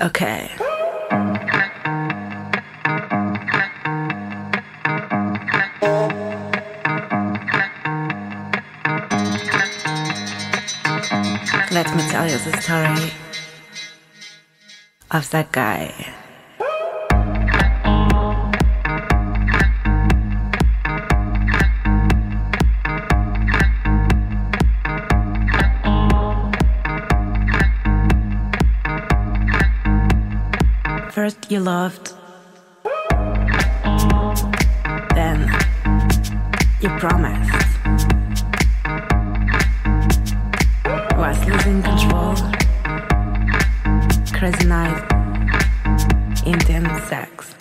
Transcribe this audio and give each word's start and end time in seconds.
Okay. 0.00 0.50
Let 11.70 11.94
me 11.94 12.02
tell 12.08 12.26
you 12.26 12.38
the 12.38 12.56
story 12.62 13.12
of 15.10 15.28
that 15.30 15.52
guy. 15.52 16.11
you 31.52 31.60
loved. 31.60 32.14
Then 35.14 35.40
you 36.80 36.88
promised. 36.98 37.52
Was 41.18 41.38
losing 41.46 41.82
control. 41.82 42.36
Crazy 44.32 44.66
night. 44.66 45.04
Intense 46.46 47.02
sex. 47.10 47.51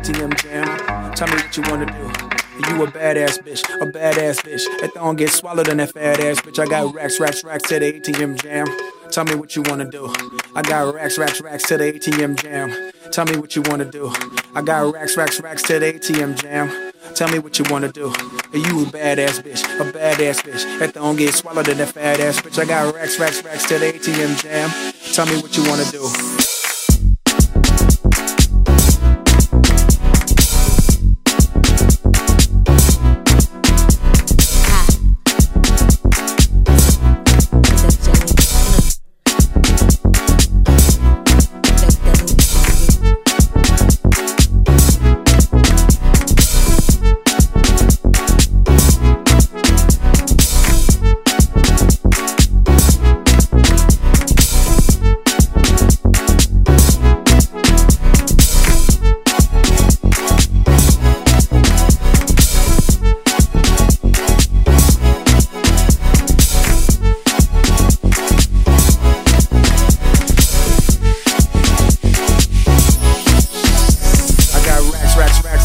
ATM 0.00 0.34
jam. 0.42 1.14
Tell 1.14 1.28
me 1.28 1.34
what 1.34 1.56
you 1.56 1.62
wanna 1.68 1.84
do. 1.84 2.02
You 2.68 2.82
a 2.82 2.86
badass 2.86 3.38
bitch, 3.42 3.62
a 3.82 3.86
badass 3.86 4.40
bitch. 4.40 4.64
That 4.80 4.94
thong 4.94 5.16
get 5.16 5.28
swallowed 5.30 5.68
in 5.68 5.76
that 5.76 5.92
fat 5.92 6.20
ass 6.20 6.40
bitch. 6.40 6.58
I 6.58 6.66
got 6.66 6.94
racks, 6.94 7.20
racks, 7.20 7.44
racks 7.44 7.68
to 7.68 7.78
the 7.78 7.92
ATM 7.92 8.40
jam. 8.40 8.66
Tell 9.10 9.24
me 9.24 9.34
what 9.34 9.54
you 9.56 9.62
wanna 9.66 9.90
do. 9.90 10.10
I 10.54 10.62
got 10.62 10.94
racks, 10.94 11.18
racks, 11.18 11.40
racks 11.42 11.64
to 11.64 11.76
the 11.76 11.92
ATM 11.92 12.36
jam. 12.36 12.92
Tell 13.12 13.26
me 13.26 13.36
what 13.36 13.54
you 13.54 13.62
wanna 13.66 13.84
do. 13.84 14.10
I 14.54 14.62
got 14.62 14.90
racks, 14.94 15.18
racks, 15.18 15.38
racks 15.40 15.62
to 15.64 15.78
the 15.78 15.92
ATM 15.94 16.34
jam. 16.40 16.92
Tell 17.14 17.28
me 17.28 17.38
what 17.38 17.58
you 17.58 17.66
wanna 17.68 17.92
do. 17.92 18.12
You 18.54 18.82
a 18.82 18.86
badass 18.86 19.42
bitch, 19.42 19.64
a 19.80 19.92
badass 19.92 20.40
bitch. 20.40 20.78
That 20.78 20.94
thong 20.94 21.16
get 21.16 21.34
swallowed 21.34 21.68
in 21.68 21.76
that 21.76 21.90
fat 21.92 22.20
ass 22.20 22.40
bitch. 22.40 22.58
I 22.58 22.64
got 22.64 22.94
racks, 22.94 23.18
racks, 23.18 23.44
racks 23.44 23.66
to 23.68 23.78
the 23.78 23.92
ATM 23.92 24.40
jam. 24.40 24.70
Tell 25.12 25.26
me 25.26 25.42
what 25.42 25.54
you 25.56 25.68
wanna 25.68 25.84
do. 25.90 26.39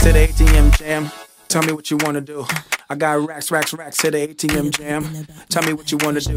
to 0.06 0.14
the 0.14 0.28
ATM 0.28 0.78
jam. 0.78 1.12
Tell 1.48 1.64
me 1.64 1.74
what 1.74 1.90
you 1.90 1.98
wanna 2.04 2.22
do. 2.22 2.46
I 2.92 2.94
got 2.94 3.28
racks, 3.28 3.50
racks, 3.50 3.74
racks 3.74 3.98
to 3.98 4.12
the 4.12 4.20
ATM 4.20 4.70
jam. 4.70 5.26
Tell 5.50 5.64
me 5.64 5.74
what 5.74 5.92
you 5.92 5.98
wanna 6.04 6.20
do. 6.20 6.34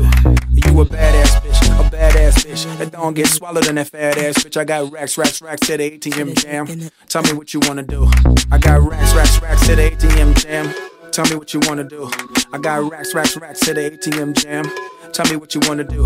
You 0.48 0.80
a 0.80 0.86
badass 0.86 1.42
bitch, 1.42 1.78
a 1.78 1.90
badass 1.90 2.46
bitch. 2.46 2.78
That 2.78 2.92
don't 2.92 3.12
get 3.12 3.26
swallowed 3.26 3.66
in 3.66 3.74
that 3.74 3.88
fat 3.88 4.16
ass 4.16 4.42
bitch. 4.42 4.56
I 4.56 4.64
got 4.64 4.90
racks, 4.90 5.18
racks, 5.18 5.42
racks 5.42 5.66
to 5.66 5.76
the 5.76 5.98
ATM 5.98 6.34
jam. 6.40 6.90
Tell 7.08 7.22
me 7.24 7.34
what 7.34 7.52
you 7.52 7.60
wanna 7.64 7.82
do. 7.82 8.10
I 8.50 8.56
got 8.56 8.80
racks, 8.88 9.14
racks, 9.14 9.42
racks 9.42 9.66
to 9.66 9.76
the 9.76 9.90
ATM 9.90 10.32
jam. 10.32 10.74
Tell 11.12 11.26
me 11.26 11.36
what 11.36 11.52
you 11.52 11.60
wanna 11.64 11.84
do. 11.84 12.10
I 12.50 12.56
got 12.56 12.90
racks, 12.90 13.12
racks, 13.12 13.36
racks 13.36 13.60
to 13.60 13.74
the 13.74 13.90
ATM 13.90 14.32
jam. 14.32 14.64
Tell 15.12 15.26
me 15.26 15.36
what 15.36 15.54
you 15.54 15.60
wanna 15.66 15.84
do. 15.84 16.04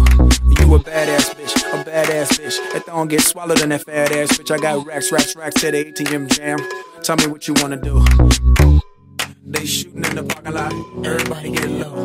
You 0.59 0.75
a 0.75 0.81
badass 0.81 1.31
bitch, 1.37 1.55
a 1.73 1.85
badass 1.85 2.41
bitch. 2.41 2.59
That 2.73 2.87
don't 2.87 3.07
get 3.07 3.21
swallowed 3.21 3.61
in 3.61 3.69
that 3.69 3.85
fat 3.85 4.11
ass 4.11 4.37
bitch. 4.37 4.51
I 4.51 4.59
got 4.59 4.85
racks, 4.85 5.13
racks, 5.13 5.37
racks 5.37 5.61
to 5.61 5.71
the 5.71 5.85
ATM 5.85 6.27
jam. 6.27 6.59
Tell 7.03 7.17
me 7.17 7.27
what 7.27 7.49
you 7.49 7.55
wanna 7.55 7.77
do. 7.77 8.05
They 9.45 9.67
shooting 9.67 10.05
in 10.05 10.15
the 10.15 10.23
parking 10.23 10.55
lot, 10.55 10.73
everybody 11.05 11.51
get 11.51 11.69
low. 11.69 12.05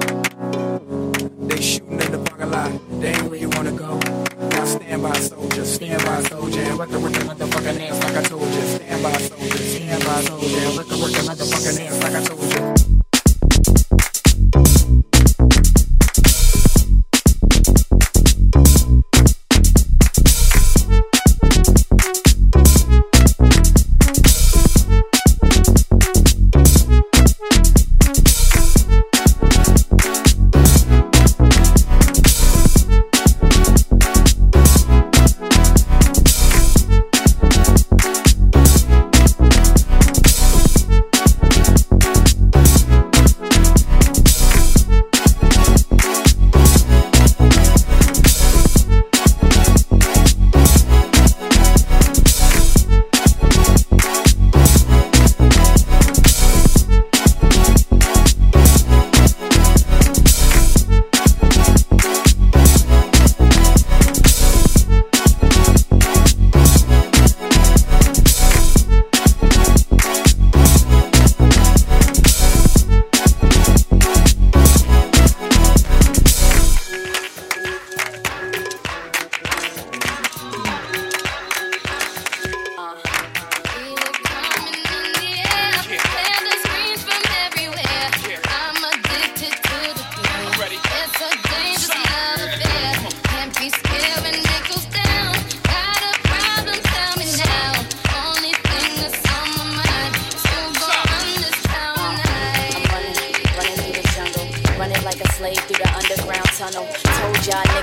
They 1.47 1.62
shooting 1.62 2.01
in 2.01 2.12
the 2.13 2.17
parking 2.25 2.49
lot, 2.49 2.71
they 2.99 3.10
ain't 3.10 3.29
where 3.29 3.38
you 3.38 3.49
wanna 3.49 3.73
go. 3.73 3.99
Now 4.49 4.65
stand 4.65 5.03
by 5.03 5.13
soldier, 5.19 5.65
stand 5.65 6.03
by 6.03 6.23
soldier, 6.23 6.62
and 6.62 6.79
work 6.79 6.89
the 6.89 6.97
like 6.97 7.38
the 7.38 7.45
fucking 7.45 7.79
ass 7.79 8.04
like 8.04 8.15
I 8.15 8.23
told 8.23 8.52
you. 8.52 8.62
Stand 8.62 9.04
by 9.04 9.12
soldier, 9.12 9.58
stand 9.58 10.04
by 10.04 10.21
soldier, 10.21 10.77
work 10.77 10.87
the 10.87 11.23
like 11.27 11.37
the 11.37 11.45
fucking 11.45 11.85
ass 11.85 12.02
like 12.02 12.15
I 12.15 12.23
told 12.23 12.98
you. 12.98 13.06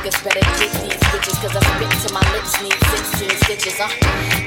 niggas 0.05 0.21
better 0.25 0.45
get 0.61 0.71
these 0.85 1.01
bitches, 1.09 1.37
cause 1.41 1.57
I 1.57 1.61
spit 1.65 1.89
to 2.05 2.13
my 2.13 2.21
lips 2.37 2.61
need 2.61 2.77
16 3.17 3.31
stitches. 3.41 3.81
huh? 3.81 3.89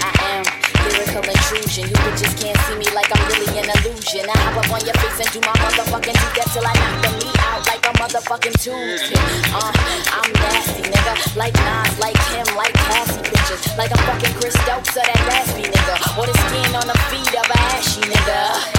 I 0.06 0.14
am 0.38 0.46
lyrical 0.86 1.26
intrusion. 1.26 1.90
You 1.90 1.98
bitches 2.06 2.34
can't 2.38 2.58
see 2.70 2.78
me 2.78 2.86
like 2.94 3.10
I'm 3.10 3.26
really 3.26 3.50
an 3.58 3.66
illusion. 3.66 4.30
I 4.30 4.38
hop 4.38 4.62
up 4.62 4.70
on 4.70 4.86
your 4.86 4.94
face 5.02 5.18
and 5.18 5.30
do 5.34 5.42
my 5.42 5.58
motherfucking 5.58 6.14
do 6.14 6.30
that 6.38 6.48
till 6.54 6.62
I 6.62 6.74
knock 6.78 6.96
the 7.02 7.12
knee 7.18 7.38
out 7.42 7.66
like 7.66 7.82
a 7.90 7.94
motherfucking 7.98 8.54
Tuesday. 8.62 9.18
Uh, 9.50 9.74
I'm 10.14 10.30
nasty, 10.46 10.86
nigga. 10.86 11.14
Like 11.34 11.58
Nas, 11.66 11.98
like 11.98 12.22
him, 12.30 12.46
like 12.54 12.74
Cassie 12.86 13.26
bitches. 13.26 13.78
Like 13.78 13.90
I'm 13.98 14.04
fucking 14.06 14.38
Chris 14.38 14.54
Stokes 14.62 14.94
or 14.94 15.06
that 15.10 15.22
raspy 15.26 15.66
nigga. 15.66 15.96
Or 16.22 16.30
the 16.30 16.38
skin 16.38 16.70
on 16.78 16.86
the 16.86 16.98
feet 17.10 17.34
of 17.34 17.50
a 17.50 17.58
ashy 17.74 18.02
nigga 18.06 18.77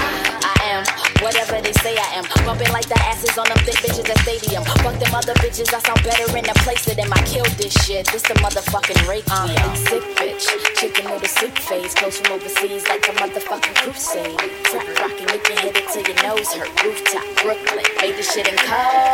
am. 0.65 0.85
Whatever 1.23 1.61
they 1.61 1.73
say 1.85 1.97
I 1.97 2.19
am. 2.19 2.25
Bumping 2.45 2.73
like 2.73 2.89
the 2.89 2.99
asses 3.07 3.37
on 3.39 3.47
them 3.49 3.59
thick 3.67 3.77
bitches 3.83 4.09
at 4.09 4.19
stadium. 4.21 4.65
Fuck 4.83 4.99
them 4.99 5.15
other 5.15 5.35
bitches, 5.43 5.73
I 5.73 5.81
sound 5.81 6.03
better 6.03 6.27
in 6.37 6.45
the 6.45 6.55
place 6.65 6.87
of 6.87 6.97
them. 6.97 7.13
I 7.13 7.23
killed 7.23 7.53
this 7.59 7.75
shit. 7.85 8.07
This 8.09 8.23
the 8.23 8.35
motherfucking 8.35 9.09
rake. 9.09 9.25
I'm 9.31 9.77
sick 9.77 10.03
bitch. 10.17 10.47
Chicken 10.77 11.07
noodle 11.11 11.29
soup 11.29 11.57
face. 11.59 11.95
Close 11.95 12.19
from 12.21 12.33
overseas 12.33 12.89
like 12.89 13.07
a 13.09 13.13
motherfucking 13.13 13.75
crusade. 13.77 14.39
Crack 14.71 14.89
rockin', 15.01 15.27
make 15.27 15.49
you 15.49 15.57
hit 15.57 15.77
it 15.77 15.89
till 15.93 16.03
your 16.03 16.19
nose 16.23 16.53
hurt. 16.53 16.71
Rooftop, 16.83 17.25
Brooklyn. 17.43 17.85
Made 18.01 18.17
this 18.17 18.33
shit 18.33 18.49
in 18.49 18.57
color. 18.57 19.13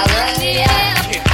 I 0.00 0.06
love 0.14 0.38
the 0.38 1.27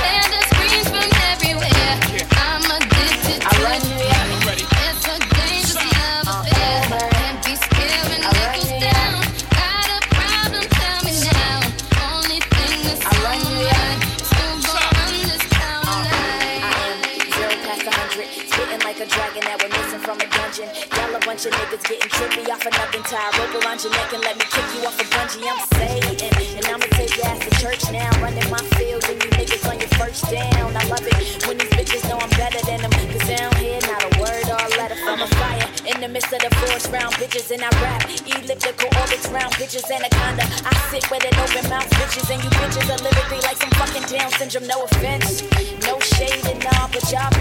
getting 21.85 22.09
trippy 22.17 22.49
off 22.49 22.65
another 22.65 23.03
tie. 23.05 23.31
Rope 23.37 23.61
around 23.61 23.83
your 23.85 23.93
neck 23.93 24.13
and 24.13 24.23
let 24.25 24.37
me 24.37 24.45
kick 24.49 24.65
you 24.73 24.81
off 24.89 24.97
a 25.01 25.05
bungee. 25.13 25.45
I'm 25.45 25.61
Satan, 25.77 26.33
and 26.57 26.65
I'ma 26.65 26.89
take 26.97 27.13
you 27.17 27.23
ass 27.29 27.45
to 27.45 27.53
church 27.61 27.93
now. 27.93 28.09
Running 28.21 28.49
my 28.49 28.63
field, 28.81 29.05
and 29.09 29.21
you 29.21 29.31
niggas 29.37 29.65
on 29.69 29.77
your 29.79 29.93
first 30.01 30.25
down. 30.33 30.73
I 30.77 30.85
love 30.89 31.05
it 31.05 31.17
when 31.47 31.59
these 31.59 31.73
bitches 31.77 32.09
know 32.09 32.17
I'm 32.17 32.31
better 32.41 32.61
than 32.65 32.81
them. 32.81 32.93
Cause 33.13 33.29
they 33.29 33.37
don't 33.37 33.59
hear 33.61 33.81
not 33.85 34.01
a 34.01 34.11
word 34.17 34.49
or 34.49 34.61
a 34.61 34.71
letter 34.81 34.97
from 35.05 35.21
a 35.21 35.29
fire. 35.37 35.69
In 35.85 36.01
the 36.01 36.09
midst 36.09 36.33
of 36.33 36.41
the 36.41 36.51
fourth 36.57 36.89
round 36.89 37.13
bitches, 37.21 37.53
and 37.53 37.61
I 37.61 37.71
rap. 37.85 38.09
Elliptical 38.25 38.89
orbits 39.01 39.29
round 39.29 39.53
bitches, 39.61 39.85
anaconda. 39.91 40.49
I 40.65 40.73
sit 40.89 41.05
with 41.11 41.25
an 41.29 41.37
open 41.37 41.69
mouth, 41.69 41.89
bitches, 42.01 42.33
and 42.33 42.41
you 42.41 42.51
bitches 42.57 42.89
are 42.89 43.01
lyrically 43.05 43.41
like 43.45 43.61
some 43.61 43.73
fucking 43.77 44.09
Down 44.09 44.31
syndrome. 44.39 44.67
No 44.67 44.85
offense, 44.85 45.43
no 45.85 45.99
shade 46.01 46.47
and 46.49 46.65
all, 46.77 46.89
but 46.89 47.05
y'all 47.13 47.34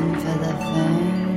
Yeah, 0.00 1.29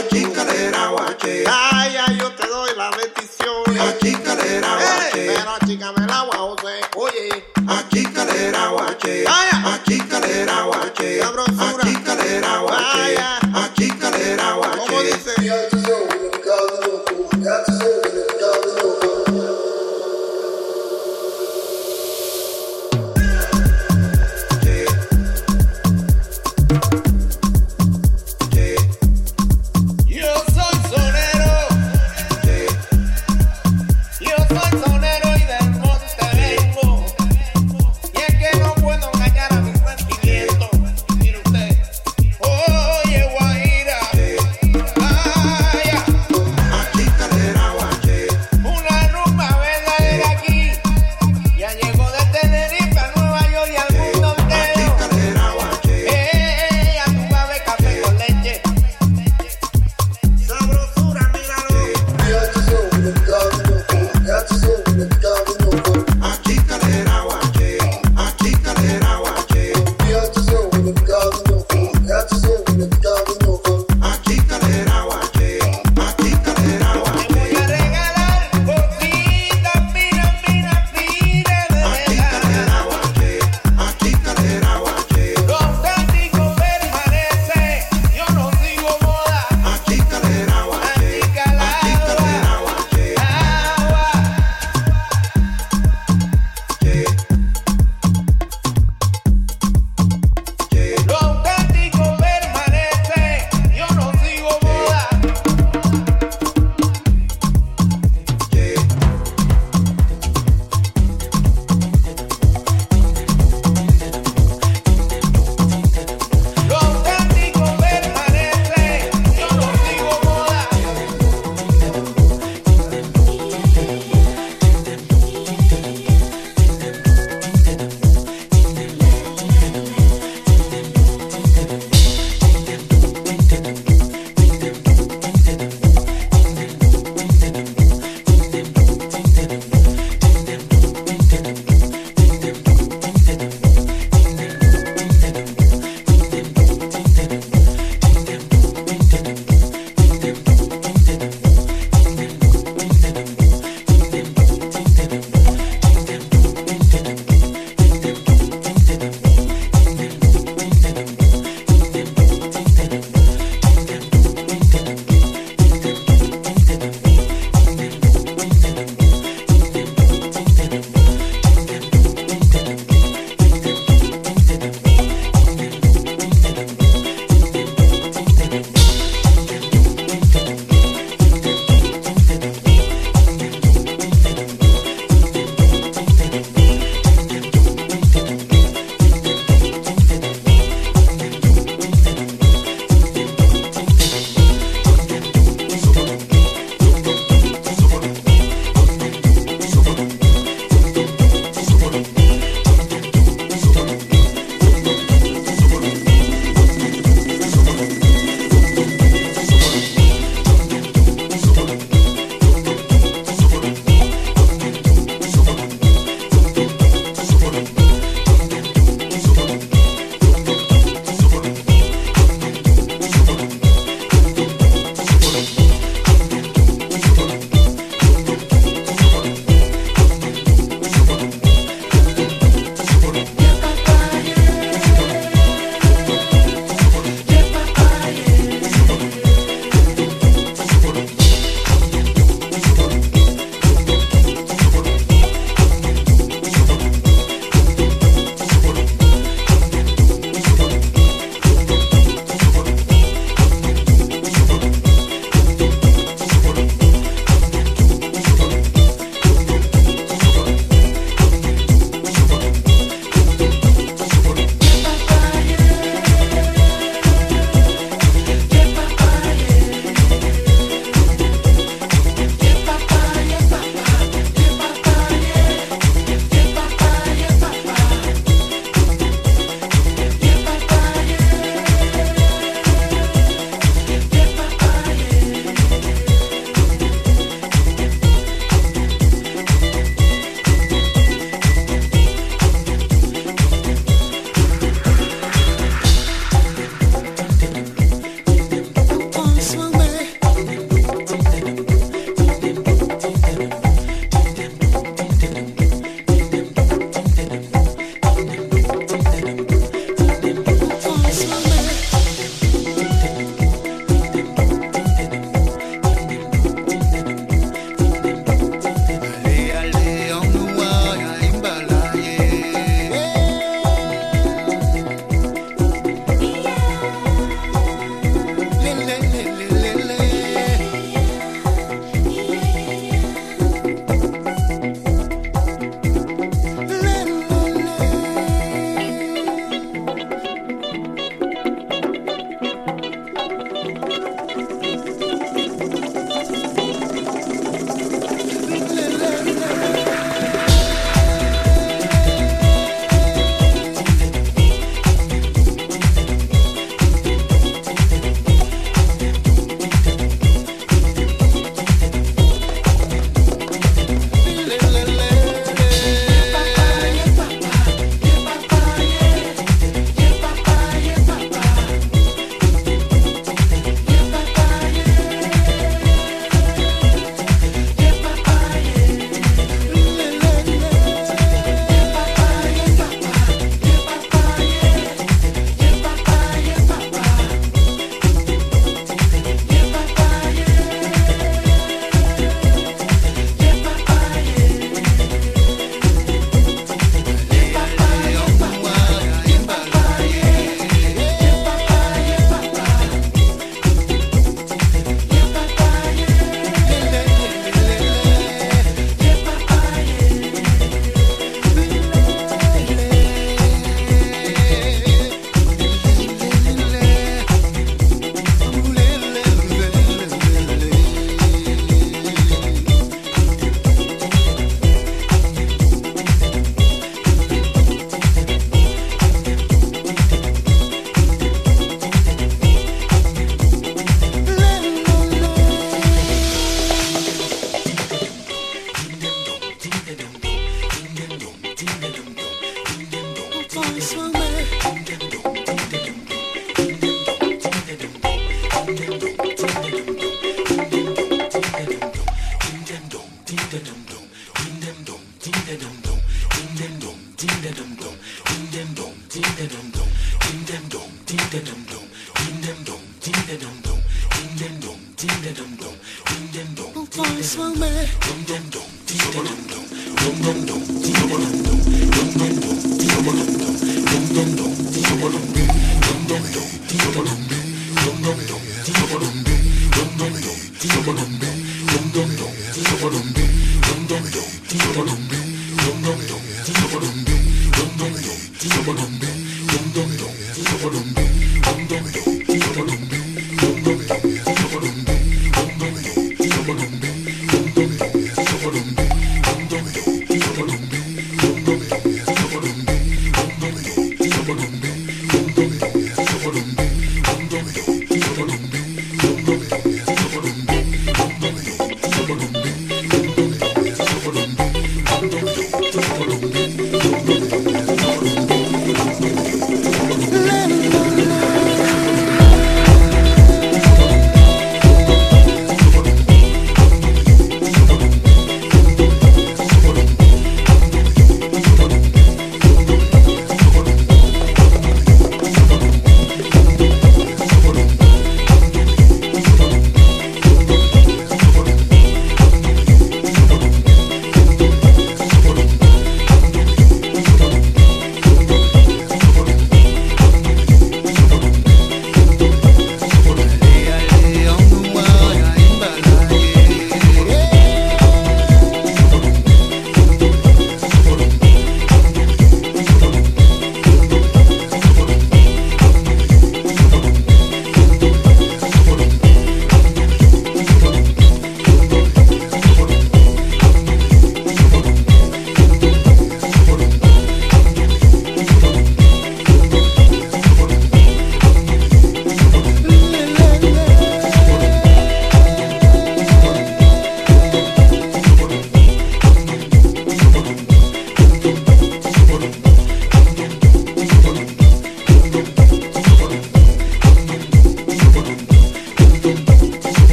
de 0.00 0.30
cadeira. 0.30 0.91